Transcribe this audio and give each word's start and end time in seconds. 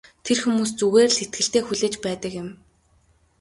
Тэр 0.25 0.37
хүмүүс 0.43 0.71
зүгээр 0.79 1.11
л 1.13 1.21
итгэлтэй 1.25 1.61
хүлээж 1.65 1.93
байдаг 2.05 2.31
юм. 2.41 2.49